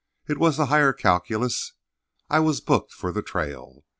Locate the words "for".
2.91-3.11